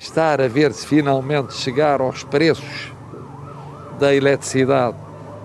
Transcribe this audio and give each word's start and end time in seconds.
estar 0.00 0.40
a 0.40 0.46
ver 0.46 0.72
se 0.72 0.86
finalmente 0.86 1.54
chegar 1.54 2.00
aos 2.00 2.22
preços 2.22 2.92
da 3.98 4.14
eletricidade, 4.14 4.96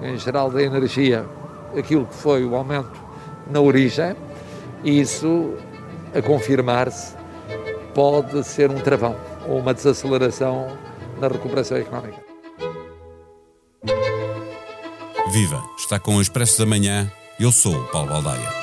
em 0.03 0.15
geral 0.15 0.51
da 0.51 0.61
energia, 0.61 1.25
aquilo 1.75 2.05
que 2.05 2.13
foi 2.13 2.45
o 2.45 2.55
aumento 2.55 2.93
na 3.49 3.59
origem, 3.59 4.15
isso 4.83 5.55
a 6.15 6.21
confirmar-se 6.21 7.15
pode 7.95 8.43
ser 8.43 8.69
um 8.69 8.79
travão 8.79 9.15
ou 9.47 9.57
uma 9.57 9.73
desaceleração 9.73 10.77
na 11.19 11.27
recuperação 11.27 11.77
económica. 11.77 12.21
Viva! 15.31 15.63
Está 15.79 15.97
com 15.97 16.17
o 16.17 16.21
Expresso 16.21 16.59
da 16.59 16.65
Manhã. 16.67 17.11
Eu 17.39 17.51
sou 17.51 17.75
o 17.75 17.87
Paulo 17.87 18.09
Baldaia. 18.09 18.62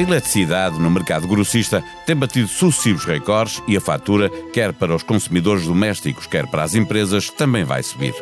A 0.00 0.02
eletricidade 0.02 0.80
no 0.80 0.90
mercado 0.90 1.28
grossista 1.28 1.84
tem 2.06 2.16
batido 2.16 2.48
sucessivos 2.48 3.04
recordes 3.04 3.62
e 3.68 3.76
a 3.76 3.80
fatura, 3.82 4.30
quer 4.50 4.72
para 4.72 4.96
os 4.96 5.02
consumidores 5.02 5.66
domésticos, 5.66 6.26
quer 6.26 6.46
para 6.46 6.62
as 6.62 6.74
empresas, 6.74 7.28
também 7.28 7.64
vai 7.64 7.82
subir. 7.82 8.14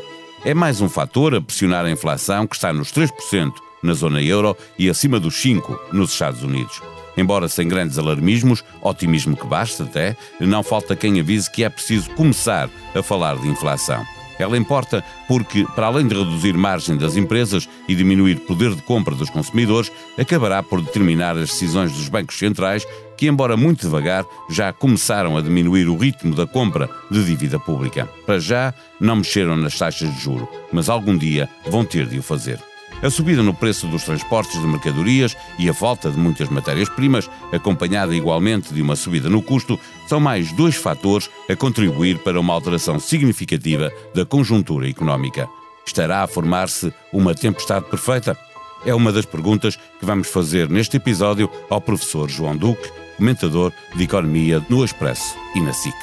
É 0.44 0.52
mais 0.52 0.80
um 0.80 0.88
fator 0.88 1.36
a 1.36 1.40
pressionar 1.40 1.84
a 1.84 1.90
inflação 1.90 2.48
que 2.48 2.56
está 2.56 2.72
nos 2.72 2.92
3% 2.92 3.52
na 3.80 3.92
zona 3.92 4.20
euro 4.20 4.56
e 4.76 4.90
acima 4.90 5.20
dos 5.20 5.40
5% 5.40 5.78
nos 5.92 6.10
Estados 6.10 6.42
Unidos. 6.42 6.82
Embora 7.16 7.46
sem 7.46 7.68
grandes 7.68 7.96
alarmismos, 7.96 8.64
otimismo 8.82 9.36
que 9.36 9.46
basta 9.46 9.84
até, 9.84 10.16
não 10.40 10.64
falta 10.64 10.96
quem 10.96 11.20
avise 11.20 11.48
que 11.48 11.62
é 11.62 11.68
preciso 11.68 12.10
começar 12.10 12.68
a 12.92 13.02
falar 13.04 13.36
de 13.36 13.46
inflação. 13.46 14.04
Ela 14.38 14.56
importa 14.56 15.04
porque, 15.26 15.66
para 15.74 15.86
além 15.86 16.06
de 16.06 16.14
reduzir 16.14 16.56
margem 16.56 16.96
das 16.96 17.16
empresas 17.16 17.68
e 17.88 17.94
diminuir 17.94 18.40
poder 18.40 18.74
de 18.74 18.82
compra 18.82 19.14
dos 19.14 19.30
consumidores, 19.30 19.90
acabará 20.18 20.62
por 20.62 20.80
determinar 20.80 21.36
as 21.36 21.50
decisões 21.50 21.92
dos 21.92 22.08
bancos 22.08 22.38
centrais, 22.38 22.86
que, 23.16 23.26
embora 23.26 23.56
muito 23.56 23.80
devagar, 23.80 24.24
já 24.48 24.72
começaram 24.72 25.36
a 25.36 25.42
diminuir 25.42 25.88
o 25.88 25.96
ritmo 25.96 26.34
da 26.34 26.46
compra 26.46 26.88
de 27.10 27.24
dívida 27.24 27.58
pública. 27.58 28.08
Para 28.24 28.38
já, 28.38 28.72
não 29.00 29.16
mexeram 29.16 29.56
nas 29.56 29.76
taxas 29.76 30.14
de 30.14 30.20
juro, 30.20 30.48
mas 30.72 30.88
algum 30.88 31.16
dia 31.16 31.48
vão 31.66 31.84
ter 31.84 32.06
de 32.06 32.18
o 32.18 32.22
fazer. 32.22 32.67
A 33.02 33.10
subida 33.10 33.42
no 33.42 33.54
preço 33.54 33.86
dos 33.86 34.02
transportes 34.02 34.60
de 34.60 34.66
mercadorias 34.66 35.36
e 35.56 35.68
a 35.68 35.74
falta 35.74 36.10
de 36.10 36.18
muitas 36.18 36.48
matérias-primas, 36.48 37.30
acompanhada 37.52 38.14
igualmente 38.14 38.74
de 38.74 38.82
uma 38.82 38.96
subida 38.96 39.28
no 39.28 39.40
custo, 39.40 39.78
são 40.08 40.18
mais 40.18 40.50
dois 40.52 40.74
fatores 40.74 41.30
a 41.48 41.54
contribuir 41.54 42.18
para 42.18 42.40
uma 42.40 42.52
alteração 42.52 42.98
significativa 42.98 43.92
da 44.14 44.26
conjuntura 44.26 44.88
económica. 44.88 45.48
Estará 45.86 46.22
a 46.22 46.26
formar-se 46.26 46.92
uma 47.12 47.34
tempestade 47.34 47.86
perfeita? 47.86 48.36
É 48.84 48.92
uma 48.94 49.12
das 49.12 49.24
perguntas 49.24 49.76
que 49.76 50.04
vamos 50.04 50.28
fazer 50.28 50.68
neste 50.68 50.96
episódio 50.96 51.48
ao 51.70 51.80
professor 51.80 52.28
João 52.28 52.56
Duque, 52.56 52.90
comentador 53.16 53.72
de 53.94 54.04
Economia 54.04 54.64
no 54.68 54.84
Expresso 54.84 55.36
e 55.54 55.60
na 55.60 55.72
SIC. 55.72 55.94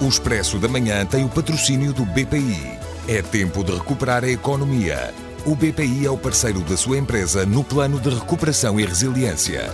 O 0.00 0.08
Expresso 0.08 0.58
da 0.58 0.68
Manhã 0.68 1.04
tem 1.04 1.24
o 1.24 1.28
patrocínio 1.28 1.92
do 1.92 2.06
BPI. 2.06 2.79
É 3.12 3.22
tempo 3.22 3.64
de 3.64 3.72
recuperar 3.72 4.22
a 4.22 4.28
economia. 4.28 5.12
O 5.44 5.56
BPI 5.56 6.06
é 6.06 6.10
o 6.10 6.16
parceiro 6.16 6.60
da 6.60 6.76
sua 6.76 6.96
empresa 6.96 7.44
no 7.44 7.64
plano 7.64 7.98
de 7.98 8.08
recuperação 8.08 8.78
e 8.78 8.84
resiliência. 8.84 9.68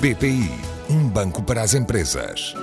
BPI, 0.00 0.58
um 0.88 1.06
banco 1.06 1.42
para 1.42 1.60
as 1.60 1.74
empresas. 1.74 2.54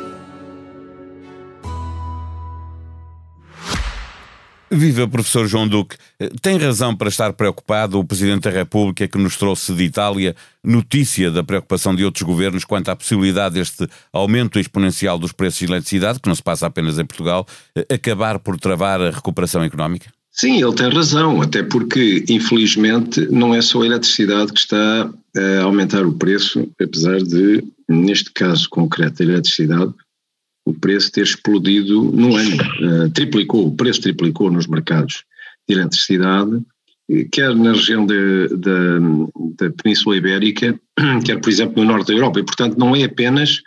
Viva, 4.75 5.07
professor 5.07 5.47
João 5.47 5.67
Duque. 5.67 5.95
Tem 6.41 6.57
razão 6.57 6.95
para 6.95 7.09
estar 7.09 7.33
preocupado 7.33 7.99
o 7.99 8.05
Presidente 8.05 8.43
da 8.43 8.49
República 8.49 9.07
que 9.07 9.17
nos 9.17 9.37
trouxe 9.37 9.73
de 9.73 9.83
Itália 9.83 10.35
notícia 10.63 11.29
da 11.29 11.43
preocupação 11.43 11.95
de 11.95 12.03
outros 12.03 12.23
governos 12.23 12.63
quanto 12.63 12.89
à 12.89 12.95
possibilidade 12.95 13.55
deste 13.55 13.87
aumento 14.11 14.59
exponencial 14.59 15.19
dos 15.19 15.31
preços 15.31 15.59
de 15.59 15.65
eletricidade, 15.65 16.19
que 16.19 16.27
não 16.27 16.35
se 16.35 16.43
passa 16.43 16.67
apenas 16.67 16.97
em 16.97 17.05
Portugal, 17.05 17.45
acabar 17.89 18.39
por 18.39 18.59
travar 18.59 19.01
a 19.01 19.11
recuperação 19.11 19.63
económica? 19.63 20.09
Sim, 20.31 20.63
ele 20.63 20.73
tem 20.73 20.89
razão, 20.89 21.41
até 21.41 21.61
porque, 21.61 22.25
infelizmente, 22.27 23.27
não 23.29 23.53
é 23.53 23.61
só 23.61 23.83
a 23.83 23.85
eletricidade 23.85 24.51
que 24.51 24.59
está 24.59 25.09
a 25.37 25.61
aumentar 25.63 26.05
o 26.05 26.13
preço, 26.13 26.67
apesar 26.81 27.19
de, 27.19 27.63
neste 27.87 28.31
caso 28.31 28.67
concreto 28.69 29.19
da 29.19 29.31
eletricidade, 29.31 29.93
o 30.65 30.73
preço 30.73 31.11
ter 31.11 31.23
explodido 31.23 32.03
no 32.03 32.35
ano, 32.35 32.55
uh, 32.55 33.09
triplicou, 33.11 33.67
o 33.67 33.75
preço 33.75 34.01
triplicou 34.01 34.51
nos 34.51 34.67
mercados 34.67 35.23
de 35.67 35.75
eletricidade, 35.75 36.61
quer 37.31 37.53
na 37.55 37.73
região 37.73 38.05
da 38.05 39.69
Península 39.81 40.17
Ibérica, 40.17 40.79
quer, 41.25 41.39
por 41.39 41.49
exemplo, 41.49 41.83
no 41.83 41.91
norte 41.91 42.07
da 42.07 42.13
Europa, 42.13 42.39
e 42.39 42.43
portanto 42.43 42.77
não 42.77 42.95
é 42.95 43.03
apenas 43.03 43.61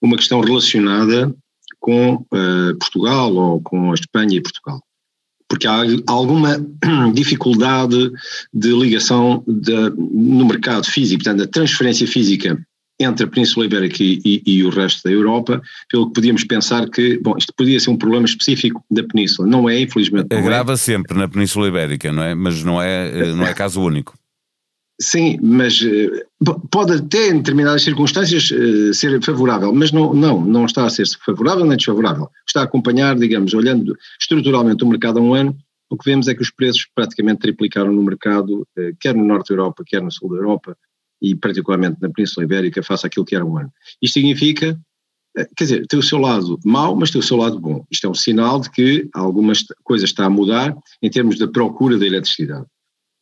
uma 0.00 0.16
questão 0.16 0.40
relacionada 0.40 1.34
com 1.80 2.14
uh, 2.14 2.76
Portugal 2.78 3.34
ou 3.34 3.60
com 3.60 3.90
a 3.90 3.94
Espanha 3.94 4.36
e 4.36 4.42
Portugal. 4.42 4.80
Porque 5.48 5.66
há 5.66 5.82
alguma 6.06 6.58
dificuldade 7.12 8.10
de 8.52 8.68
ligação 8.68 9.42
de, 9.46 9.90
no 9.90 10.46
mercado 10.46 10.86
físico, 10.86 11.24
portanto, 11.24 11.44
a 11.44 11.50
transferência 11.50 12.06
física 12.06 12.58
entre 13.02 13.24
a 13.24 13.28
Península 13.28 13.66
Ibérica 13.66 14.02
e, 14.02 14.20
e, 14.24 14.42
e, 14.46 14.64
o 14.64 14.70
resto 14.70 15.02
da 15.04 15.10
Europa, 15.10 15.60
pelo 15.90 16.08
que 16.08 16.14
podíamos 16.14 16.44
pensar 16.44 16.88
que, 16.88 17.18
bom, 17.18 17.36
isto 17.36 17.52
podia 17.56 17.78
ser 17.78 17.90
um 17.90 17.96
problema 17.96 18.24
específico 18.24 18.82
da 18.90 19.02
Península. 19.02 19.48
Não 19.48 19.68
é, 19.68 19.80
infelizmente. 19.80 20.28
Não 20.30 20.38
Agrava 20.38 20.72
é. 20.72 20.76
sempre 20.76 21.16
na 21.16 21.28
Península 21.28 21.68
Ibérica, 21.68 22.12
não 22.12 22.22
é? 22.22 22.34
Mas 22.34 22.62
não 22.62 22.80
é, 22.80 23.32
não 23.34 23.46
é 23.46 23.54
caso 23.54 23.80
único. 23.80 24.14
Sim, 25.00 25.38
mas 25.42 25.82
eh, 25.82 26.24
pode 26.70 26.92
até 26.92 27.28
em 27.30 27.38
determinadas 27.38 27.82
circunstâncias 27.82 28.50
eh, 28.52 28.92
ser 28.92 29.20
favorável, 29.20 29.72
mas 29.72 29.90
não, 29.90 30.14
não, 30.14 30.40
não 30.40 30.64
está 30.64 30.84
a 30.84 30.90
ser 30.90 31.06
favorável 31.24 31.64
nem 31.64 31.76
desfavorável. 31.76 32.30
Está 32.46 32.60
a 32.60 32.64
acompanhar, 32.64 33.16
digamos, 33.16 33.52
olhando 33.52 33.96
estruturalmente 34.20 34.84
o 34.84 34.86
mercado 34.86 35.18
há 35.18 35.22
um 35.22 35.34
ano, 35.34 35.56
o 35.90 35.96
que 35.96 36.08
vemos 36.08 36.28
é 36.28 36.34
que 36.34 36.42
os 36.42 36.50
preços 36.50 36.86
praticamente 36.94 37.40
triplicaram 37.40 37.92
no 37.92 38.02
mercado, 38.02 38.66
eh, 38.78 38.92
quer 39.00 39.14
no 39.14 39.24
norte 39.24 39.48
da 39.48 39.54
Europa, 39.54 39.82
quer 39.84 40.00
no 40.00 40.10
sul 40.10 40.30
da 40.30 40.36
Europa, 40.36 40.76
e 41.22 41.36
particularmente 41.36 42.02
na 42.02 42.10
Península 42.10 42.44
Ibérica, 42.44 42.82
face 42.82 43.06
àquilo 43.06 43.24
que 43.24 43.36
era 43.36 43.44
um 43.44 43.56
ano. 43.56 43.72
Isto 44.02 44.14
significa, 44.14 44.78
eh, 45.36 45.48
quer 45.56 45.64
dizer, 45.64 45.86
tem 45.86 45.98
o 45.98 46.02
seu 46.02 46.18
lado 46.18 46.58
mau, 46.64 46.96
mas 46.96 47.12
tem 47.12 47.20
o 47.20 47.24
seu 47.24 47.36
lado 47.36 47.60
bom. 47.60 47.86
Isto 47.88 48.08
é 48.08 48.10
um 48.10 48.14
sinal 48.14 48.60
de 48.60 48.68
que 48.70 49.08
algumas 49.14 49.64
coisas 49.84 50.10
está 50.10 50.26
a 50.26 50.30
mudar 50.30 50.76
em 51.00 51.08
termos 51.08 51.38
da 51.38 51.46
procura 51.46 51.96
da 51.96 52.04
eletricidade. 52.04 52.66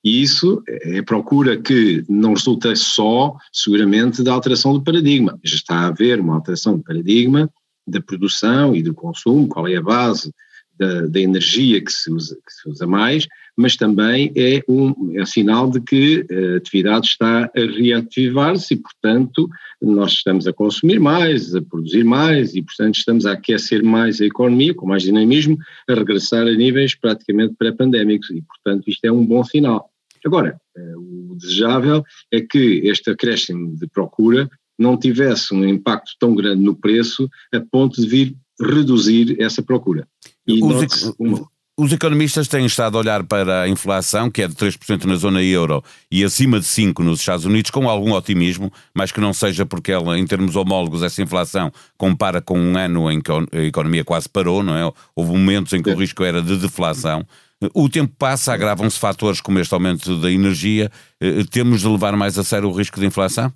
E 0.02 0.22
isso 0.22 0.62
é 0.66 1.02
procura 1.02 1.60
que 1.60 2.02
não 2.08 2.32
resulta 2.32 2.74
só, 2.74 3.36
seguramente, 3.52 4.22
da 4.22 4.32
alteração 4.32 4.72
do 4.72 4.82
paradigma. 4.82 5.38
Já 5.44 5.56
está 5.56 5.74
a 5.80 5.86
haver 5.88 6.20
uma 6.20 6.36
alteração 6.36 6.78
do 6.78 6.82
paradigma 6.82 7.50
da 7.86 8.00
produção 8.00 8.74
e 8.74 8.82
do 8.82 8.94
consumo, 8.94 9.46
qual 9.46 9.68
é 9.68 9.76
a 9.76 9.82
base 9.82 10.32
da, 10.78 11.02
da 11.06 11.20
energia 11.20 11.84
que 11.84 11.92
se, 11.92 12.10
usa, 12.10 12.34
que 12.34 12.52
se 12.52 12.66
usa 12.66 12.86
mais, 12.86 13.26
mas 13.56 13.76
também 13.76 14.32
é 14.36 14.62
um, 14.68 15.14
é 15.14 15.22
um 15.22 15.26
sinal 15.26 15.70
de 15.70 15.80
que 15.80 16.26
a 16.30 16.56
atividade 16.56 17.06
está 17.06 17.44
a 17.44 17.60
reativar-se 17.60 18.74
e, 18.74 18.76
portanto, 18.76 19.48
nós 19.80 20.12
estamos 20.12 20.46
a 20.46 20.52
consumir 20.52 20.98
mais, 20.98 21.54
a 21.54 21.62
produzir 21.62 22.04
mais 22.04 22.54
e, 22.54 22.62
portanto, 22.62 22.96
estamos 22.96 23.26
a 23.26 23.32
aquecer 23.32 23.82
mais 23.82 24.20
a 24.20 24.26
economia, 24.26 24.74
com 24.74 24.86
mais 24.86 25.02
dinamismo, 25.02 25.58
a 25.88 25.94
regressar 25.94 26.46
a 26.46 26.52
níveis 26.52 26.94
praticamente 26.94 27.54
pré-pandémicos 27.58 28.30
e, 28.30 28.42
portanto, 28.42 28.88
isto 28.88 29.04
é 29.04 29.12
um 29.12 29.24
bom 29.24 29.42
sinal. 29.44 29.90
Agora, 30.24 30.60
eh, 30.76 30.96
o 30.96 31.34
desejável 31.34 32.04
é 32.30 32.40
que 32.40 32.82
este 32.84 33.10
acréscimo 33.10 33.74
de 33.76 33.86
procura 33.86 34.50
não 34.78 34.96
tivesse 34.96 35.54
um 35.54 35.64
impacto 35.64 36.12
tão 36.18 36.34
grande 36.34 36.62
no 36.62 36.74
preço 36.74 37.28
a 37.52 37.60
ponto 37.60 38.00
de 38.00 38.06
vir 38.06 38.36
reduzir 38.60 39.40
essa 39.40 39.62
procura. 39.62 40.06
E 40.46 40.62
os, 40.62 41.14
uma... 41.18 41.46
os 41.80 41.94
economistas 41.94 42.46
têm 42.46 42.66
estado 42.66 42.98
a 42.98 43.00
olhar 43.00 43.24
para 43.24 43.62
a 43.62 43.68
inflação, 43.68 44.30
que 44.30 44.42
é 44.42 44.46
de 44.46 44.54
3% 44.54 45.04
na 45.04 45.16
zona 45.16 45.42
euro 45.42 45.82
e 46.10 46.22
acima 46.22 46.60
de 46.60 46.66
5% 46.66 46.98
nos 46.98 47.20
Estados 47.20 47.46
Unidos, 47.46 47.70
com 47.70 47.88
algum 47.88 48.12
otimismo, 48.12 48.70
mas 48.94 49.10
que 49.10 49.18
não 49.18 49.32
seja 49.32 49.64
porque 49.64 49.90
ela, 49.90 50.18
em 50.18 50.26
termos 50.26 50.56
homólogos, 50.56 51.02
essa 51.02 51.22
inflação 51.22 51.72
compara 51.96 52.42
com 52.42 52.60
um 52.60 52.76
ano 52.76 53.10
em 53.10 53.18
que 53.18 53.32
a 53.32 53.62
economia 53.62 54.04
quase 54.04 54.28
parou, 54.28 54.62
não 54.62 54.76
é? 54.76 54.92
Houve 55.16 55.32
momentos 55.32 55.72
em 55.72 55.82
que 55.82 55.88
o 55.88 55.96
risco 55.96 56.22
era 56.22 56.42
de 56.42 56.58
deflação. 56.58 57.26
O 57.72 57.88
tempo 57.88 58.12
passa, 58.18 58.52
agravam-se 58.52 58.98
fatores 58.98 59.40
como 59.40 59.58
este 59.58 59.72
aumento 59.72 60.20
da 60.20 60.30
energia. 60.30 60.90
Eh, 61.18 61.44
temos 61.50 61.80
de 61.80 61.88
levar 61.88 62.14
mais 62.14 62.38
a 62.38 62.44
sério 62.44 62.68
o 62.68 62.72
risco 62.72 63.00
de 63.00 63.06
inflação? 63.06 63.50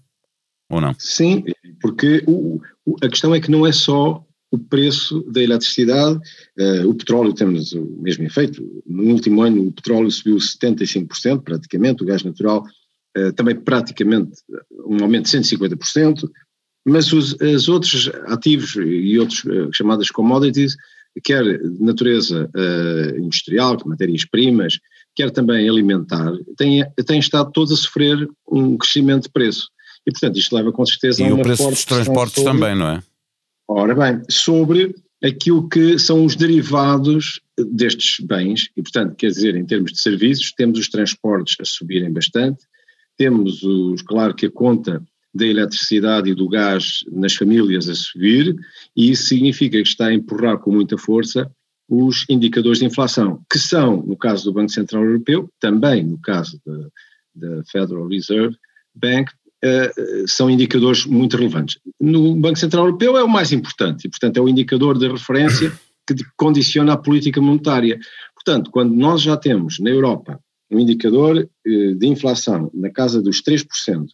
Ou 0.70 0.80
não? 0.80 0.94
Sim, 0.98 1.44
porque 1.78 2.24
o, 2.26 2.58
a 3.02 3.08
questão 3.08 3.34
é 3.34 3.40
que 3.40 3.50
não 3.50 3.66
é 3.66 3.72
só 3.72 4.23
o 4.54 4.58
preço 4.58 5.22
da 5.30 5.42
eletricidade. 5.42 6.18
Uh, 6.58 6.88
o 6.88 6.94
petróleo 6.94 7.34
temos 7.34 7.72
o 7.72 7.84
mesmo 8.00 8.24
efeito. 8.24 8.62
No 8.86 9.04
último 9.12 9.42
ano 9.42 9.66
o 9.66 9.72
petróleo 9.72 10.10
subiu 10.10 10.36
75% 10.36 11.42
praticamente, 11.42 12.02
o 12.02 12.06
gás 12.06 12.22
natural 12.22 12.64
uh, 13.18 13.32
também 13.32 13.56
praticamente 13.56 14.30
um 14.86 15.02
aumento 15.02 15.30
de 15.30 15.36
150%, 15.36 16.28
mas 16.86 17.12
os 17.12 17.68
outros 17.68 18.10
ativos 18.26 18.76
e 18.76 19.18
outros 19.18 19.44
uh, 19.44 19.72
chamadas 19.72 20.10
commodities, 20.10 20.76
quer 21.22 21.44
de 21.44 21.80
natureza 21.80 22.50
industrial, 23.16 23.78
matérias-primas, 23.86 24.80
quer 25.14 25.30
também 25.30 25.68
alimentar, 25.68 26.32
têm, 26.56 26.84
têm 27.06 27.20
estado 27.20 27.52
todos 27.52 27.72
a 27.72 27.76
sofrer 27.76 28.28
um 28.50 28.76
crescimento 28.76 29.22
de 29.22 29.30
preço. 29.30 29.68
E, 30.04 30.10
portanto, 30.10 30.36
isto 30.40 30.56
leva 30.56 30.72
com 30.72 30.84
certeza 30.84 31.22
e 31.22 31.26
a 31.26 31.28
uma 31.28 31.38
E 31.38 31.40
o 31.40 31.44
preço 31.44 31.70
dos 31.70 31.84
transportes 31.84 32.42
sobre, 32.42 32.52
também, 32.52 32.74
não 32.74 32.88
é? 32.88 33.02
Ora 33.68 33.94
bem, 33.94 34.22
sobre 34.28 34.94
aquilo 35.22 35.68
que 35.68 35.98
são 35.98 36.24
os 36.24 36.36
derivados 36.36 37.40
destes 37.72 38.24
bens, 38.24 38.68
e, 38.76 38.82
portanto, 38.82 39.14
quer 39.16 39.28
dizer, 39.28 39.56
em 39.56 39.64
termos 39.64 39.92
de 39.92 40.00
serviços, 40.00 40.52
temos 40.52 40.78
os 40.78 40.88
transportes 40.88 41.56
a 41.60 41.64
subirem 41.64 42.12
bastante, 42.12 42.64
temos, 43.16 43.62
os, 43.62 44.02
claro 44.02 44.34
que 44.34 44.46
a 44.46 44.50
conta 44.50 45.02
da 45.32 45.46
eletricidade 45.46 46.30
e 46.30 46.34
do 46.34 46.48
gás 46.48 47.04
nas 47.10 47.34
famílias 47.34 47.88
a 47.88 47.94
subir, 47.94 48.54
e 48.94 49.10
isso 49.10 49.26
significa 49.26 49.80
que 49.80 49.88
está 49.88 50.06
a 50.06 50.14
empurrar 50.14 50.58
com 50.58 50.70
muita 50.70 50.98
força 50.98 51.50
os 51.88 52.24
indicadores 52.28 52.78
de 52.78 52.86
inflação, 52.86 53.42
que 53.50 53.58
são, 53.58 54.02
no 54.02 54.16
caso 54.16 54.44
do 54.44 54.52
Banco 54.52 54.70
Central 54.70 55.04
Europeu, 55.04 55.50
também 55.58 56.04
no 56.04 56.18
caso 56.20 56.60
da 57.34 57.64
Federal 57.64 58.08
Reserve 58.08 58.56
Bank, 58.94 59.30
uh, 59.64 60.28
são 60.28 60.50
indicadores 60.50 61.06
muito 61.06 61.36
relevantes. 61.36 61.78
No 62.00 62.34
Banco 62.36 62.58
Central 62.58 62.86
Europeu 62.86 63.16
é 63.16 63.24
o 63.24 63.28
mais 63.28 63.52
importante, 63.52 64.06
e 64.06 64.10
portanto 64.10 64.36
é 64.36 64.40
o 64.40 64.48
indicador 64.48 64.98
de 64.98 65.08
referência 65.08 65.72
que 66.06 66.14
condiciona 66.36 66.92
a 66.92 66.98
política 66.98 67.40
monetária. 67.40 67.98
Portanto, 68.34 68.70
quando 68.70 68.94
nós 68.94 69.22
já 69.22 69.36
temos 69.36 69.78
na 69.78 69.90
Europa 69.90 70.38
um 70.70 70.78
indicador 70.78 71.38
uh, 71.38 71.94
de 71.94 72.06
inflação 72.06 72.70
na 72.74 72.90
casa 72.90 73.22
dos 73.22 73.42
3%, 73.42 74.06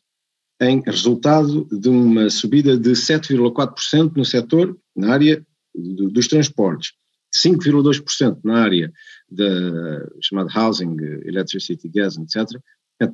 em 0.62 0.82
resultado 0.84 1.66
de 1.72 1.88
uma 1.88 2.28
subida 2.28 2.76
de 2.76 2.90
7,4% 2.90 4.12
no 4.14 4.24
setor, 4.24 4.76
na 4.94 5.12
área 5.12 5.42
dos 5.74 6.28
transportes, 6.28 6.92
5,2% 7.34 8.38
na 8.44 8.62
área 8.62 8.92
da 9.30 10.06
chamada 10.20 10.50
housing, 10.54 10.96
electricity, 11.24 11.88
gas, 11.88 12.18
etc., 12.18 12.60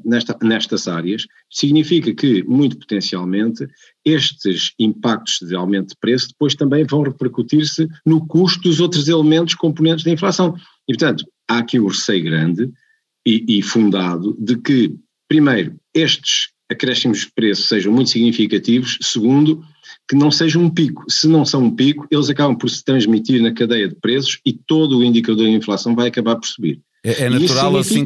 nesta, 0.05 0.37
nestas 0.43 0.89
áreas, 0.89 1.27
significa 1.51 2.15
que, 2.15 2.43
muito 2.45 2.79
potencialmente, 2.79 3.67
estes 4.05 4.73
impactos 4.79 5.39
de 5.47 5.55
aumento 5.55 5.91
de 5.91 5.97
preço 6.01 6.29
depois 6.29 6.55
também 6.55 6.85
vão 6.85 7.03
repercutir-se 7.03 7.89
no 8.05 8.27
custo 8.27 8.63
dos 8.63 8.81
outros 8.81 9.09
elementos 9.09 9.55
componentes 9.55 10.05
da 10.05 10.11
inflação. 10.11 10.55
E, 10.89 10.93
portanto, 10.93 11.25
há 11.49 11.59
aqui 11.59 11.79
o 11.79 11.89
receio 11.89 12.25
grande 12.25 12.71
e, 13.27 13.59
e 13.59 13.63
fundado 13.63 14.37
de 14.39 14.57
que, 14.57 14.95
primeiro, 15.29 15.77
estes 15.95 16.49
acréscimos 16.71 17.21
de 17.21 17.33
preço 17.33 17.63
sejam 17.63 17.93
muito 17.93 18.11
significativos, 18.11 18.99
segundo, 19.01 19.65
que 20.09 20.17
não 20.17 20.31
seja 20.31 20.59
um 20.59 20.69
pico. 20.69 21.05
Se 21.09 21.29
não 21.29 21.45
são 21.45 21.65
um 21.65 21.75
pico, 21.75 22.07
eles 22.11 22.29
acabam 22.29 22.57
por 22.57 22.69
se 22.69 22.85
transmitir 22.85 23.41
na 23.41 23.53
cadeia 23.53 23.89
de 23.89 23.95
preços 23.95 24.41
e 24.45 24.53
todo 24.53 24.99
o 24.99 25.05
indicador 25.05 25.47
de 25.47 25.53
inflação 25.53 25.95
vai 25.95 26.09
acabar 26.09 26.37
por 26.37 26.47
subir. 26.47 26.81
É, 27.05 27.25
é 27.25 27.31
natural 27.31 27.77
assim 27.77 28.05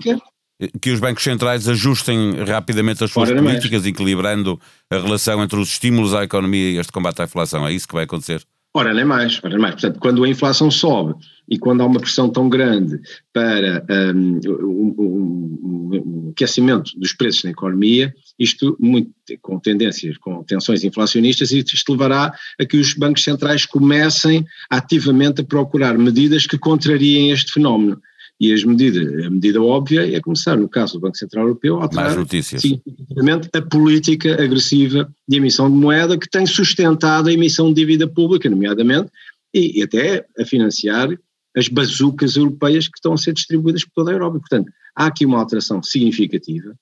que 0.80 0.90
os 0.90 1.00
bancos 1.00 1.24
centrais 1.24 1.68
ajustem 1.68 2.44
rapidamente 2.44 3.02
as 3.02 3.10
suas 3.10 3.30
políticas, 3.30 3.86
equilibrando 3.86 4.60
a 4.90 4.96
relação 4.96 5.42
entre 5.42 5.58
os 5.58 5.70
estímulos 5.70 6.14
à 6.14 6.24
economia 6.24 6.70
e 6.70 6.78
este 6.78 6.92
combate 6.92 7.22
à 7.22 7.24
inflação. 7.24 7.66
É 7.66 7.72
isso 7.72 7.88
que 7.88 7.94
vai 7.94 8.04
acontecer? 8.04 8.42
Ora, 8.72 8.94
nem 8.94 9.04
mais, 9.04 9.40
ora, 9.42 9.50
nem 9.50 9.58
mais. 9.58 9.74
Portanto, 9.74 9.98
quando 9.98 10.22
a 10.22 10.28
inflação 10.28 10.70
sobe 10.70 11.14
e 11.48 11.58
quando 11.58 11.80
há 11.80 11.86
uma 11.86 11.98
pressão 11.98 12.30
tão 12.30 12.48
grande 12.48 13.00
para 13.32 13.84
um, 14.14 14.40
um, 14.46 14.94
um, 14.98 15.90
um 15.92 16.30
aquecimento 16.30 16.92
dos 16.96 17.12
preços 17.12 17.42
na 17.42 17.50
economia, 17.50 18.14
isto 18.38 18.76
muito, 18.78 19.10
com 19.42 19.58
tendências, 19.58 20.16
com 20.18 20.44
tensões 20.44 20.84
inflacionistas, 20.84 21.50
isto 21.50 21.92
levará 21.92 22.32
a 22.60 22.64
que 22.64 22.76
os 22.76 22.94
bancos 22.94 23.24
centrais 23.24 23.66
comecem 23.66 24.46
ativamente 24.70 25.40
a 25.40 25.44
procurar 25.44 25.98
medidas 25.98 26.46
que 26.46 26.56
contrariem 26.56 27.32
este 27.32 27.52
fenómeno. 27.52 28.00
E 28.40 28.54
as 28.54 28.64
medidas, 28.64 29.26
a 29.26 29.28
medida 29.28 29.62
óbvia 29.62 30.16
é 30.16 30.18
começar, 30.18 30.56
no 30.56 30.66
caso 30.66 30.94
do 30.94 31.00
Banco 31.00 31.18
Central 31.18 31.44
Europeu, 31.44 31.78
a 31.78 31.82
alterar 31.82 32.26
significativamente 32.26 33.50
a 33.52 33.60
política 33.60 34.42
agressiva 34.42 35.12
de 35.28 35.36
emissão 35.36 35.70
de 35.70 35.76
moeda 35.76 36.16
que 36.18 36.28
tem 36.28 36.46
sustentado 36.46 37.28
a 37.28 37.32
emissão 37.32 37.68
de 37.68 37.74
dívida 37.74 38.08
pública, 38.08 38.48
nomeadamente, 38.48 39.10
e, 39.52 39.80
e 39.80 39.82
até 39.82 40.26
a 40.38 40.44
financiar 40.46 41.10
as 41.54 41.68
bazucas 41.68 42.36
europeias 42.36 42.88
que 42.88 42.96
estão 42.96 43.12
a 43.12 43.18
ser 43.18 43.34
distribuídas 43.34 43.84
por 43.84 43.92
toda 43.96 44.10
a 44.10 44.14
Europa. 44.14 44.38
Portanto, 44.38 44.72
há 44.96 45.06
aqui 45.06 45.26
uma 45.26 45.38
alteração 45.38 45.82
significativa 45.82 46.74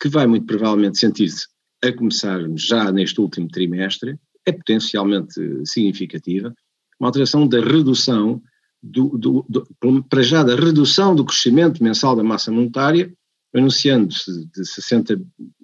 que 0.00 0.08
vai 0.08 0.28
muito 0.28 0.46
provavelmente 0.46 0.98
sentir-se 0.98 1.46
a 1.82 1.92
começar 1.92 2.40
já 2.54 2.92
neste 2.92 3.20
último 3.20 3.48
trimestre, 3.48 4.16
é 4.46 4.52
potencialmente 4.52 5.34
significativa, 5.66 6.54
uma 7.00 7.08
alteração 7.08 7.48
da 7.48 7.60
redução 7.60 8.40
do, 8.82 9.08
do, 9.18 9.46
do, 9.48 10.02
para 10.04 10.22
já 10.22 10.42
da 10.42 10.54
redução 10.54 11.14
do 11.14 11.24
crescimento 11.24 11.82
mensal 11.82 12.16
da 12.16 12.22
massa 12.22 12.50
monetária, 12.50 13.12
anunciando-se 13.54 14.46
de 14.46 14.64
60 14.64 15.20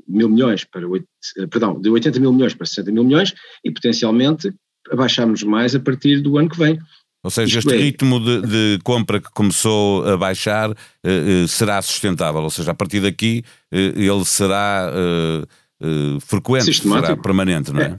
mil 0.07 0.29
milhões 0.29 0.65
para, 0.65 0.87
8, 0.87 1.07
perdão, 1.51 1.81
de 1.81 1.89
80 1.89 2.21
mil 2.21 2.33
milhões 2.33 2.55
para 2.55 2.67
60 2.67 2.93
mil 2.93 3.05
milhões 3.05 3.35
e 3.65 3.71
potencialmente 3.71 4.53
abaixarmos 4.91 5.43
mais 5.43 5.75
a 5.75 5.81
partir 5.81 6.21
do 6.21 6.39
ano 6.39 6.49
que 6.49 6.59
vem. 6.59 6.79
Ou 7.25 7.31
seja, 7.31 7.59
Isto 7.59 7.71
este 7.71 7.81
é, 7.81 7.85
ritmo 7.85 8.21
de, 8.21 8.43
de, 8.43 8.79
compra 8.85 9.21
que 9.21 9.31
começou 9.33 10.07
a 10.07 10.17
baixar 10.17 10.71
eh, 11.03 11.43
eh 11.43 11.47
será 11.49 11.83
sustentável, 11.83 12.41
ou 12.41 12.51
seja, 12.51 12.71
a 12.71 12.75
partir 12.75 13.01
daqui 13.01 13.43
eh, 13.73 13.93
ele 13.97 14.25
será 14.25 14.93
eh, 14.95 15.45
eh 15.83 16.21
frequente, 16.21 16.73
será 16.73 17.17
permanente, 17.17 17.73
não 17.73 17.81
é? 17.81 17.87
é? 17.87 17.99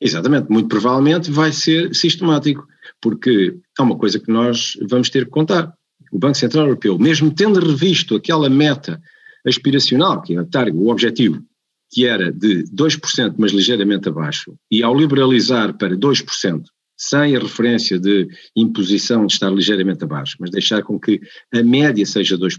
Exatamente, 0.00 0.48
muito 0.50 0.68
provavelmente 0.68 1.30
vai 1.30 1.52
ser 1.52 1.94
sistemático 1.94 2.66
porque 3.00 3.58
é 3.78 3.82
uma 3.82 3.96
coisa 3.96 4.18
que 4.18 4.30
nós 4.30 4.76
vamos 4.88 5.10
ter 5.10 5.24
que 5.24 5.30
contar. 5.30 5.72
O 6.12 6.18
Banco 6.18 6.36
Central 6.36 6.66
Europeu, 6.66 6.98
mesmo 6.98 7.34
tendo 7.34 7.60
revisto 7.60 8.14
aquela 8.14 8.48
meta 8.48 9.00
aspiracional, 9.46 10.22
que 10.22 10.34
é 10.34 10.40
o 10.72 10.88
objetivo, 10.88 11.42
que 11.90 12.06
era 12.06 12.32
de 12.32 12.64
2%, 12.64 13.34
mas 13.38 13.52
ligeiramente 13.52 14.08
abaixo, 14.08 14.54
e 14.70 14.82
ao 14.82 14.96
liberalizar 14.96 15.76
para 15.76 15.96
2%, 15.96 16.64
sem 16.96 17.36
a 17.36 17.38
referência 17.38 17.98
de 17.98 18.28
imposição 18.56 19.26
de 19.26 19.32
estar 19.34 19.50
ligeiramente 19.50 20.02
abaixo, 20.02 20.36
mas 20.40 20.50
deixar 20.50 20.82
com 20.82 20.98
que 20.98 21.20
a 21.52 21.62
média 21.62 22.04
seja 22.06 22.36
2%, 22.36 22.58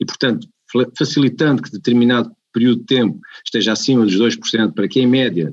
e 0.00 0.04
portanto 0.04 0.48
facilitando 0.96 1.62
que 1.62 1.70
determinado 1.70 2.30
período 2.52 2.80
de 2.80 2.86
tempo 2.86 3.18
esteja 3.44 3.72
acima 3.72 4.04
dos 4.04 4.16
2%, 4.16 4.72
para 4.74 4.88
que 4.88 5.00
em 5.00 5.06
média 5.06 5.52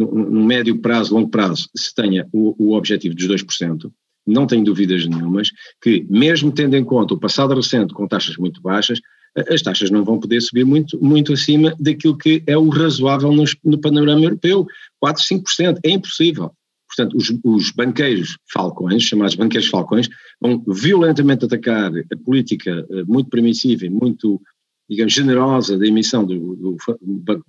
no, 0.00 0.30
no 0.30 0.44
médio 0.44 0.78
prazo, 0.80 1.14
longo 1.14 1.28
prazo, 1.28 1.68
se 1.76 1.94
tenha 1.94 2.26
o, 2.32 2.54
o 2.58 2.76
objetivo 2.76 3.14
dos 3.14 3.26
2%, 3.26 3.90
não 4.26 4.46
tenho 4.46 4.64
dúvidas 4.64 5.06
nenhumas 5.06 5.50
que, 5.82 6.06
mesmo 6.08 6.52
tendo 6.52 6.76
em 6.76 6.84
conta 6.84 7.14
o 7.14 7.18
passado 7.18 7.54
recente 7.54 7.92
com 7.92 8.06
taxas 8.06 8.36
muito 8.36 8.60
baixas, 8.60 9.00
as 9.48 9.62
taxas 9.62 9.90
não 9.90 10.04
vão 10.04 10.18
poder 10.18 10.40
subir 10.40 10.64
muito, 10.64 11.02
muito 11.02 11.32
acima 11.32 11.74
daquilo 11.78 12.18
que 12.18 12.42
é 12.46 12.56
o 12.56 12.68
razoável 12.68 13.32
no, 13.32 13.44
no 13.64 13.80
panorama 13.80 14.24
europeu, 14.24 14.66
4, 14.98 15.22
5%, 15.22 15.78
é 15.84 15.90
impossível. 15.90 16.50
Portanto, 16.88 17.16
os, 17.16 17.32
os, 17.44 17.70
banqueiros 17.70 18.36
falcões, 18.52 19.04
chamados 19.04 19.36
banqueiros 19.36 19.70
falcões, 19.70 20.08
vão 20.40 20.60
violentamente 20.66 21.44
atacar 21.44 21.92
a 21.96 22.16
política 22.24 22.84
eh, 22.90 23.04
muito 23.06 23.30
permissiva 23.30 23.86
e 23.86 23.90
muito 23.90 24.42
digamos, 24.90 25.12
generosa 25.12 25.78
da 25.78 25.86
emissão 25.86 26.24
do, 26.24 26.56
do, 26.56 26.76
Banco 27.00 27.44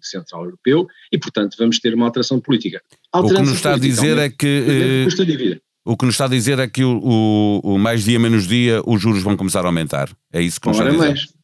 Central 0.00 0.44
Europeu 0.44 0.86
e, 1.10 1.18
portanto, 1.18 1.56
vamos 1.58 1.80
ter 1.80 1.92
uma 1.92 2.06
alteração 2.06 2.38
política. 2.40 2.80
o 3.12 3.26
que 3.26 3.32
nos 3.40 3.50
está 3.50 3.74
a 3.74 3.78
dizer 3.78 4.16
é 4.18 4.30
que. 4.30 5.02
Custa 5.04 5.26
dívida. 5.26 5.60
O 5.84 5.96
que 5.96 6.04
nos 6.04 6.14
está 6.14 6.26
a 6.26 6.28
dizer 6.28 6.58
é 6.58 6.68
que 6.68 6.84
o, 6.84 6.98
o, 7.02 7.74
o, 7.74 7.78
mais 7.78 8.04
dia 8.04 8.18
menos 8.18 8.46
dia 8.46 8.82
os 8.86 9.00
juros 9.00 9.22
vão 9.22 9.36
começar 9.36 9.64
a 9.64 9.66
aumentar. 9.66 10.10
É 10.32 10.40
isso 10.40 10.60
que 10.60 10.68
nos 10.68 10.78
Ora 10.78 10.90
está 10.90 11.04
a 11.04 11.08
dizer. 11.08 11.20
Mais. 11.20 11.36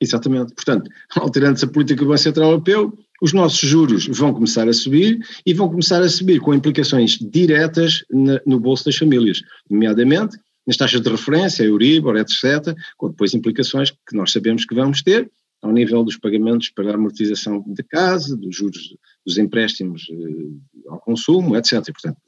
Exatamente. 0.00 0.54
Portanto, 0.54 0.90
alterando-se 1.16 1.64
a 1.64 1.68
política 1.68 2.00
do 2.00 2.08
Banco 2.08 2.18
Central 2.18 2.50
Europeu, 2.50 2.92
os 3.22 3.32
nossos 3.32 3.58
juros 3.58 4.06
vão 4.06 4.32
começar 4.32 4.68
a 4.68 4.72
subir 4.72 5.18
e 5.44 5.54
vão 5.54 5.68
começar 5.68 6.02
a 6.02 6.08
subir 6.08 6.40
com 6.40 6.54
implicações 6.54 7.18
diretas 7.18 8.04
na, 8.10 8.40
no 8.44 8.60
bolso 8.60 8.84
das 8.84 8.96
famílias, 8.96 9.40
nomeadamente 9.70 10.36
nas 10.66 10.76
taxas 10.76 11.00
de 11.00 11.08
referência, 11.08 11.64
Euribor, 11.64 12.16
etc., 12.16 12.74
com 12.96 13.08
depois 13.08 13.34
implicações 13.34 13.90
que 13.90 14.16
nós 14.16 14.32
sabemos 14.32 14.64
que 14.64 14.74
vamos 14.74 15.02
ter 15.02 15.30
ao 15.62 15.72
nível 15.72 16.04
dos 16.04 16.16
pagamentos 16.16 16.70
para 16.70 16.90
a 16.90 16.94
amortização 16.94 17.64
da 17.66 17.82
casa, 17.82 18.36
dos 18.36 18.54
juros 18.54 18.96
dos 19.24 19.38
empréstimos 19.38 20.06
eh, 20.10 20.88
ao 20.88 21.00
consumo, 21.00 21.56
etc. 21.56 21.82
Portanto, 21.84 22.18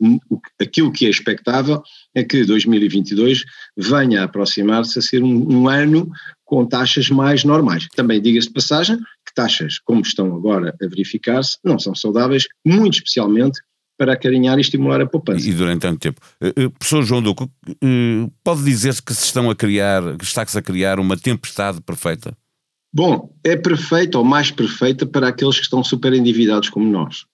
aquilo 0.60 0.92
que 0.92 1.06
é 1.06 1.10
expectável 1.10 1.82
é 2.14 2.24
que 2.24 2.44
2022 2.44 3.44
venha 3.76 4.22
a 4.22 4.24
aproximar-se 4.24 4.98
a 4.98 5.02
ser 5.02 5.22
um, 5.22 5.52
um 5.52 5.68
ano 5.68 6.10
com 6.44 6.66
taxas 6.66 7.10
mais 7.10 7.44
normais. 7.44 7.86
Também 7.94 8.20
diga-se 8.20 8.48
de 8.48 8.54
passagem 8.54 8.96
que 8.96 9.34
taxas, 9.34 9.78
como 9.78 10.00
estão 10.00 10.34
agora 10.34 10.74
a 10.82 10.86
verificar-se, 10.88 11.58
não 11.62 11.78
são 11.78 11.94
saudáveis, 11.94 12.46
muito 12.64 12.94
especialmente 12.94 13.60
para 13.98 14.12
acarinhar 14.12 14.56
e 14.56 14.60
estimular 14.60 15.00
a 15.00 15.06
poupança. 15.06 15.46
E 15.46 15.52
durante 15.52 15.80
tanto 15.80 15.98
tempo. 15.98 16.20
Uh, 16.40 16.70
professor 16.70 17.02
João 17.02 17.20
Duque, 17.20 17.44
uh, 17.44 18.32
pode 18.44 18.62
dizer-se 18.62 19.02
que 19.02 19.12
se 19.12 19.24
estão 19.24 19.50
a 19.50 19.56
criar, 19.56 20.16
que 20.16 20.24
está-se 20.24 20.56
a 20.56 20.62
criar 20.62 21.00
uma 21.00 21.16
tempestade 21.16 21.80
perfeita? 21.80 22.36
Bom, 22.94 23.34
é 23.44 23.56
perfeita 23.56 24.16
ou 24.16 24.24
mais 24.24 24.50
perfeita 24.50 25.04
para 25.04 25.28
aqueles 25.28 25.56
que 25.56 25.64
estão 25.64 25.82
super 25.84 26.12
endividados 26.14 26.70
como 26.70 26.90
nós 26.90 27.26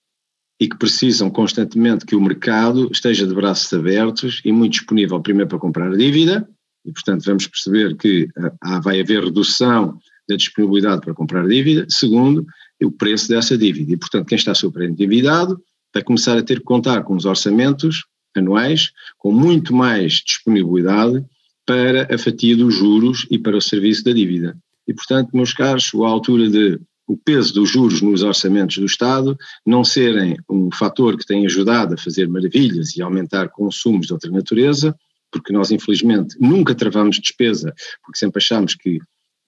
e 0.59 0.67
que 0.67 0.77
precisam 0.77 1.29
constantemente 1.29 2.05
que 2.05 2.15
o 2.15 2.21
mercado 2.21 2.89
esteja 2.91 3.27
de 3.27 3.33
braços 3.33 3.71
abertos 3.71 4.41
e 4.43 4.51
muito 4.51 4.73
disponível 4.73 5.21
primeiro 5.21 5.49
para 5.49 5.59
comprar 5.59 5.95
dívida 5.95 6.47
e, 6.85 6.91
portanto, 6.91 7.23
vamos 7.25 7.47
perceber 7.47 7.95
que 7.95 8.27
ah, 8.61 8.79
vai 8.79 9.01
haver 9.01 9.23
redução 9.23 9.97
da 10.27 10.35
disponibilidade 10.35 11.01
para 11.01 11.13
comprar 11.13 11.47
dívida. 11.47 11.85
Segundo, 11.89 12.45
o 12.83 12.91
preço 12.91 13.27
dessa 13.27 13.57
dívida. 13.57 13.93
E, 13.93 13.97
portanto, 13.97 14.27
quem 14.27 14.37
está 14.37 14.53
super 14.53 14.83
endividado 14.83 15.59
vai 15.95 16.03
começar 16.03 16.37
a 16.37 16.43
ter 16.43 16.59
que 16.59 16.65
contar 16.65 17.03
com 17.03 17.15
os 17.15 17.23
orçamentos 17.23 18.03
anuais, 18.35 18.91
com 19.17 19.31
muito 19.31 19.73
mais 19.73 20.15
disponibilidade 20.15 21.25
para 21.65 22.13
a 22.13 22.17
fatia 22.17 22.57
dos 22.57 22.75
juros 22.75 23.25
e 23.31 23.39
para 23.39 23.55
o 23.55 23.61
serviço 23.61 24.03
da 24.03 24.11
dívida. 24.11 24.57
E, 24.85 24.93
portanto, 24.93 25.29
meus 25.33 25.53
caros, 25.53 25.89
a 25.95 26.07
altura 26.07 26.49
de 26.49 26.79
o 27.07 27.15
peso 27.15 27.53
dos 27.53 27.69
juros 27.69 28.01
nos 28.01 28.23
orçamentos 28.23 28.77
do 28.77 28.85
Estado 28.85 29.37
não 29.65 29.83
serem 29.83 30.37
um 30.49 30.69
fator 30.71 31.15
que 31.17 31.25
tem 31.25 31.45
ajudado 31.45 31.93
a 31.93 31.97
fazer 31.97 32.27
maravilhas 32.27 32.97
e 32.97 33.01
aumentar 33.01 33.49
consumos 33.49 34.07
de 34.07 34.13
outra 34.13 34.31
natureza, 34.31 34.93
porque 35.31 35.53
nós 35.53 35.71
infelizmente 35.71 36.35
nunca 36.39 36.73
travamos 36.75 37.19
despesa, 37.19 37.73
porque 38.03 38.17
sempre 38.17 38.39
achamos 38.39 38.75
que 38.75 38.99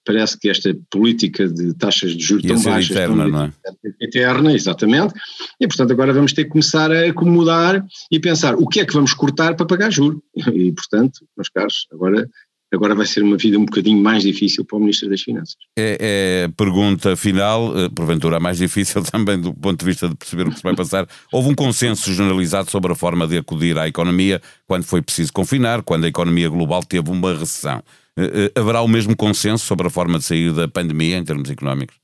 parece 0.08 0.40
que 0.40 0.50
esta 0.50 0.74
política 0.90 1.46
de 1.50 1.74
taxas 1.74 2.16
de 2.16 2.24
juros 2.24 2.46
tão 2.46 2.62
baixas 2.64 2.90
eterna, 2.90 3.24
tão, 3.24 3.32
não 3.32 3.44
é? 3.44 3.52
eterna, 4.00 4.54
exatamente, 4.54 5.14
e 5.60 5.68
portanto 5.68 5.92
agora 5.92 6.14
vamos 6.14 6.32
ter 6.32 6.46
que 6.46 6.52
começar 6.52 6.90
a 6.90 7.10
acomodar 7.10 7.86
e 8.10 8.18
pensar 8.18 8.56
o 8.56 8.66
que 8.66 8.80
é 8.80 8.86
que 8.86 8.94
vamos 8.94 9.14
cortar 9.14 9.56
para 9.56 9.66
pagar 9.66 9.92
juros, 9.92 10.22
e 10.54 10.72
portanto, 10.72 11.20
meus 11.36 11.50
caros, 11.50 11.88
agora 11.92 12.28
agora 12.74 12.94
vai 12.96 13.06
ser 13.06 13.24
uma 13.24 13.38
vida 13.38 13.58
um 13.58 13.66
bocadinho 13.66 14.02
mais 14.02 14.24
difícil 14.24 14.66
para 14.66 14.78
o 14.78 14.80
Ministro 14.80 15.10
das 15.10 15.22
Finanças. 15.22 15.56
É, 15.78 15.98
é 16.00 16.48
pergunta 16.50 17.16
final, 17.16 17.78
eh, 17.78 17.90
porventura 17.90 18.38
a 18.38 18.40
mais 18.40 18.58
difícil 18.58 19.04
também 19.10 19.40
do 19.40 19.54
ponto 19.54 19.80
de 19.80 19.86
vista 19.86 20.10
de 20.10 20.16
perceber 20.16 20.48
o 20.48 20.52
que 20.52 20.58
se 20.58 20.64
vai 20.64 20.76
passar. 20.76 21.08
Houve 21.32 21.50
um 21.50 21.56
consenso 21.56 22.14
generalizado 22.14 22.70
sobre 22.70 22.92
a 22.92 22.96
forma 22.96 23.26
de 23.26 23.38
acudir 23.38 23.78
à 23.78 23.88
economia 23.88 24.42
quando 24.66 24.84
foi 24.84 25.02
preciso 25.02 25.32
confinar, 25.32 25.82
quando 25.82 26.04
a 26.04 26.08
economia 26.08 26.50
global 26.50 26.84
teve 26.84 27.10
uma 27.10 27.34
recessão. 27.34 27.82
Eh, 28.18 28.52
eh, 28.56 28.60
haverá 28.60 28.82
o 28.82 28.88
mesmo 28.88 29.16
consenso 29.16 29.66
sobre 29.66 29.88
a 29.88 29.92
forma 29.92 30.18
de 30.18 30.26
sair 30.26 30.52
da 30.52 30.68
pandemia 30.68 31.18
em 31.18 31.24
termos 31.24 31.50
económicos? 31.50 31.96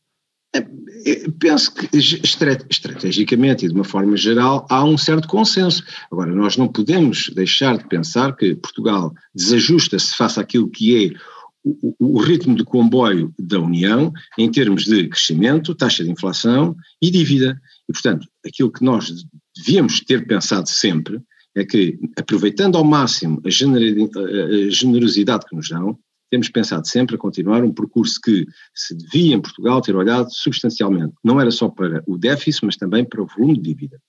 Penso 1.40 1.74
que 1.74 1.90
estrategicamente 1.98 3.66
e 3.66 3.68
de 3.68 3.74
uma 3.74 3.84
forma 3.84 4.16
geral 4.16 4.66
há 4.70 4.84
um 4.84 4.98
certo 4.98 5.28
consenso. 5.28 5.84
Agora, 6.12 6.34
nós 6.34 6.56
não 6.56 6.68
podemos 6.68 7.30
deixar 7.36 7.78
de 7.78 7.88
pensar 7.88 8.36
que 8.36 8.56
Portugal 8.56 9.12
desajusta-se 9.34 10.16
face 10.16 10.40
àquilo 10.40 10.70
que 10.70 11.08
é 11.08 11.18
o, 11.64 11.96
o, 12.00 12.22
ritmo 12.22 12.56
de 12.56 12.64
comboio 12.64 13.34
da 13.40 13.60
União 13.60 14.14
em 14.38 14.52
termos 14.52 14.86
de 14.86 15.08
crescimento, 15.08 15.74
taxa 15.74 16.04
de 16.04 16.12
inflação 16.12 16.76
e 17.02 17.10
dívida. 17.10 17.60
E, 17.90 17.94
portanto, 17.94 18.28
aquilo 18.46 18.72
que 18.72 18.84
nós 18.84 19.12
devíamos 19.58 20.02
ter 20.02 20.28
pensado 20.28 20.70
sempre 20.70 21.20
é 21.56 21.64
que, 21.64 22.00
aproveitando 22.18 22.78
ao 22.78 22.84
máximo 22.84 23.42
a 23.46 23.50
generosidade 23.50 25.46
que 25.46 25.56
nos 25.56 25.70
dão, 25.70 25.98
temos 26.30 26.50
pensado 26.50 26.88
sempre 26.88 27.16
a 27.16 27.20
continuar 27.20 27.64
um 27.64 27.72
percurso 27.72 28.20
que 28.20 28.48
se 28.74 28.96
devia 28.96 29.36
em 29.36 29.42
Portugal 29.42 29.80
ter 29.82 29.96
olhado 29.96 30.30
substancialmente. 30.32 31.14
Não 31.24 31.40
era 31.40 31.52
só 31.52 31.70
para 31.70 32.04
o 32.08 32.18
déficit, 32.18 32.66
mas 32.66 32.76
também 32.76 33.06
para 33.06 33.22
o 33.22 33.28
volume 33.28 33.54
de 33.54 33.62
dívida. 33.62 34.02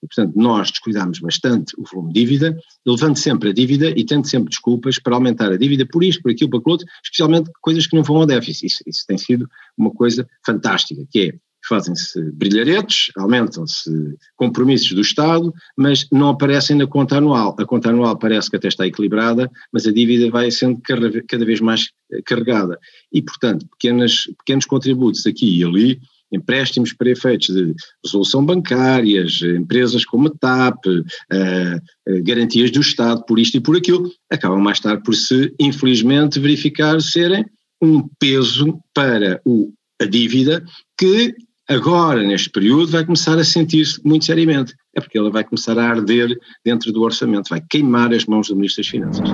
E, 0.00 0.06
portanto, 0.06 0.32
nós 0.36 0.70
descuidámos 0.70 1.18
bastante 1.18 1.74
o 1.76 1.82
volume 1.84 2.12
de 2.12 2.20
dívida, 2.20 2.56
levando 2.86 3.16
sempre 3.16 3.50
a 3.50 3.52
dívida 3.52 3.90
e 3.96 4.04
tendo 4.04 4.28
sempre 4.28 4.50
desculpas 4.50 5.00
para 5.00 5.16
aumentar 5.16 5.50
a 5.50 5.56
dívida 5.56 5.84
por 5.84 6.04
isto, 6.04 6.22
por 6.22 6.30
aquilo, 6.30 6.50
por 6.50 6.58
aquilo 6.58 6.72
outro, 6.72 6.86
especialmente 7.02 7.50
coisas 7.60 7.84
que 7.86 7.96
não 7.96 8.04
vão 8.04 8.18
ao 8.18 8.26
déficit. 8.26 8.66
Isso, 8.66 8.82
isso 8.86 9.04
tem 9.04 9.18
sido 9.18 9.48
uma 9.76 9.90
coisa 9.90 10.24
fantástica, 10.46 11.04
que 11.10 11.20
é 11.20 11.34
fazem-se 11.68 12.20
brilharetes, 12.32 13.10
aumentam-se 13.16 13.90
compromissos 14.36 14.92
do 14.92 15.00
Estado, 15.00 15.52
mas 15.76 16.06
não 16.10 16.28
aparecem 16.28 16.76
na 16.76 16.86
conta 16.86 17.16
anual. 17.16 17.54
A 17.58 17.64
conta 17.64 17.90
anual 17.90 18.18
parece 18.18 18.50
que 18.50 18.56
até 18.56 18.68
está 18.68 18.86
equilibrada, 18.86 19.50
mas 19.72 19.86
a 19.86 19.92
dívida 19.92 20.30
vai 20.30 20.50
sendo 20.50 20.80
cada 20.82 21.44
vez 21.44 21.60
mais 21.60 21.90
eh, 22.12 22.22
carregada. 22.24 22.78
E, 23.12 23.22
portanto, 23.22 23.66
pequenas, 23.70 24.24
pequenos 24.38 24.64
contributos 24.64 25.26
aqui 25.26 25.58
e 25.58 25.64
ali, 25.64 26.00
empréstimos 26.32 26.92
para 26.92 27.10
efeitos 27.10 27.54
de 27.54 27.74
resolução 28.04 28.44
bancárias, 28.44 29.42
empresas 29.42 30.04
como 30.04 30.28
a 30.28 30.30
TAP, 30.30 30.86
uh, 30.86 32.22
garantias 32.24 32.70
do 32.70 32.80
Estado 32.80 33.22
por 33.26 33.38
isto 33.38 33.58
e 33.58 33.60
por 33.60 33.76
aquilo, 33.76 34.10
acabam 34.30 34.58
mais 34.58 34.80
tarde 34.80 35.02
por 35.02 35.14
se, 35.14 35.54
infelizmente, 35.60 36.40
verificar 36.40 37.00
serem 37.02 37.44
um 37.82 38.08
peso 38.18 38.80
para 38.94 39.40
o, 39.44 39.72
a 40.00 40.06
dívida 40.06 40.64
que 40.98 41.34
agora, 41.68 42.22
neste 42.22 42.50
período, 42.50 42.92
vai 42.92 43.04
começar 43.04 43.38
a 43.38 43.44
sentir-se 43.44 44.00
muito 44.04 44.24
seriamente. 44.24 44.74
É 44.94 45.00
porque 45.00 45.18
ela 45.18 45.30
vai 45.30 45.44
começar 45.44 45.78
a 45.78 45.88
arder 45.88 46.36
dentro 46.64 46.92
do 46.92 47.02
orçamento, 47.02 47.48
vai 47.48 47.62
queimar 47.70 48.12
as 48.12 48.26
mãos 48.26 48.48
do 48.48 48.56
Ministro 48.56 48.82
das 48.82 48.90
Finanças. 48.90 49.28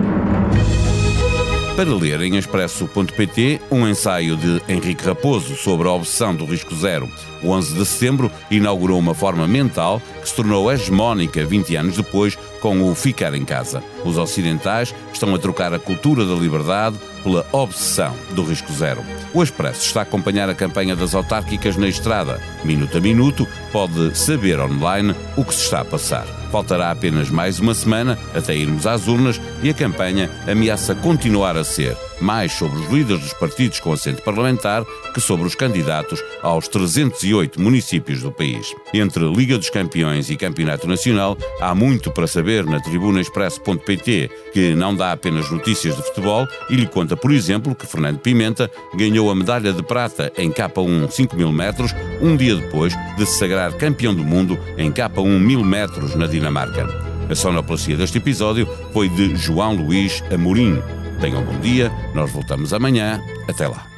Para 1.78 1.94
ler 1.94 2.20
em 2.22 2.36
expresso.pt 2.36 3.60
um 3.70 3.86
ensaio 3.86 4.36
de 4.36 4.60
Henrique 4.68 5.04
Raposo 5.04 5.54
sobre 5.54 5.86
a 5.86 5.92
obsessão 5.92 6.34
do 6.34 6.44
risco 6.44 6.74
zero. 6.74 7.08
O 7.40 7.50
11 7.50 7.74
de 7.74 7.86
setembro 7.86 8.32
inaugurou 8.50 8.98
uma 8.98 9.14
forma 9.14 9.46
mental 9.46 10.02
que 10.20 10.28
se 10.28 10.34
tornou 10.34 10.72
hegemónica 10.72 11.46
20 11.46 11.76
anos 11.76 11.96
depois 11.96 12.36
com 12.60 12.90
o 12.90 12.94
ficar 12.94 13.34
em 13.34 13.44
casa. 13.44 13.82
Os 14.04 14.16
ocidentais 14.16 14.94
estão 15.12 15.34
a 15.34 15.38
trocar 15.38 15.72
a 15.72 15.78
cultura 15.78 16.24
da 16.24 16.34
liberdade 16.34 16.98
pela 17.22 17.46
obsessão 17.52 18.14
do 18.30 18.42
risco 18.42 18.72
zero. 18.72 19.02
O 19.34 19.42
Expresso 19.42 19.84
está 19.84 20.00
a 20.00 20.02
acompanhar 20.02 20.48
a 20.48 20.54
campanha 20.54 20.96
das 20.96 21.14
autárquicas 21.14 21.76
na 21.76 21.88
estrada. 21.88 22.40
Minuto 22.64 22.98
a 22.98 23.00
minuto, 23.00 23.46
pode 23.72 24.16
saber 24.16 24.58
online 24.60 25.14
o 25.36 25.44
que 25.44 25.54
se 25.54 25.64
está 25.64 25.80
a 25.80 25.84
passar. 25.84 26.26
Faltará 26.50 26.90
apenas 26.90 27.28
mais 27.28 27.60
uma 27.60 27.74
semana 27.74 28.18
até 28.34 28.54
irmos 28.54 28.86
às 28.86 29.06
urnas 29.06 29.40
e 29.62 29.68
a 29.68 29.74
campanha 29.74 30.30
ameaça 30.46 30.94
continuar 30.94 31.56
a 31.56 31.64
ser 31.64 31.96
mais 32.20 32.52
sobre 32.52 32.78
os 32.78 32.90
líderes 32.90 33.22
dos 33.22 33.32
partidos 33.32 33.80
com 33.80 33.92
assento 33.92 34.22
parlamentar 34.22 34.84
que 35.14 35.20
sobre 35.20 35.46
os 35.46 35.54
candidatos 35.54 36.22
aos 36.42 36.68
308 36.68 37.60
municípios 37.60 38.22
do 38.22 38.32
país. 38.32 38.74
Entre 38.92 39.24
Liga 39.24 39.56
dos 39.56 39.70
Campeões 39.70 40.30
e 40.30 40.36
Campeonato 40.36 40.88
Nacional, 40.88 41.36
há 41.60 41.74
muito 41.74 42.10
para 42.10 42.26
saber 42.26 42.47
na 42.66 42.80
tribunaexpress.pt, 42.80 44.30
que 44.52 44.74
não 44.74 44.94
dá 44.94 45.12
apenas 45.12 45.50
notícias 45.50 45.96
de 45.96 46.02
futebol 46.02 46.46
e 46.70 46.76
lhe 46.76 46.86
conta, 46.86 47.16
por 47.16 47.30
exemplo, 47.30 47.74
que 47.74 47.86
Fernando 47.86 48.18
Pimenta 48.18 48.70
ganhou 48.94 49.30
a 49.30 49.34
medalha 49.34 49.72
de 49.72 49.82
prata 49.82 50.32
em 50.36 50.50
K1 50.50 51.10
5 51.10 51.36
mil 51.36 51.52
metros 51.52 51.94
um 52.20 52.36
dia 52.36 52.56
depois 52.56 52.94
de 53.16 53.26
se 53.26 53.38
sagrar 53.38 53.72
campeão 53.74 54.14
do 54.14 54.24
mundo 54.24 54.58
em 54.76 54.90
K1 54.90 55.38
mil 55.38 55.62
metros 55.62 56.14
na 56.14 56.26
Dinamarca. 56.26 56.86
A 57.28 57.34
sonoplastia 57.34 57.96
deste 57.96 58.18
episódio 58.18 58.66
foi 58.92 59.08
de 59.08 59.36
João 59.36 59.74
Luís 59.74 60.22
Amorim. 60.32 60.82
Tenham 61.20 61.42
um 61.42 61.44
bom 61.44 61.60
dia, 61.60 61.92
nós 62.14 62.30
voltamos 62.32 62.72
amanhã. 62.72 63.20
Até 63.46 63.68
lá. 63.68 63.97